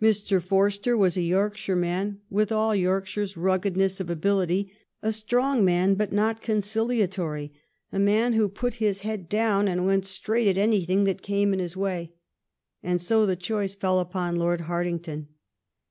[0.00, 0.40] Mr.
[0.40, 5.66] Forster was a Yorkshire man, with all York shire's rugged' ness of ability, a strong
[5.66, 7.52] man, but not concilia tory,
[7.92, 11.58] a man who put his head down and went straight at anything that came in
[11.58, 12.14] his way.
[12.82, 15.26] And so the choice fell upon Lord Hartington.